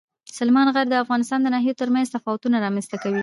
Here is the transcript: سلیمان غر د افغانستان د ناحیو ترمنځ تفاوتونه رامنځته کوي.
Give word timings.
سلیمان 0.37 0.67
غر 0.75 0.85
د 0.89 0.95
افغانستان 1.03 1.39
د 1.41 1.47
ناحیو 1.55 1.79
ترمنځ 1.81 2.07
تفاوتونه 2.15 2.55
رامنځته 2.65 2.97
کوي. 3.03 3.19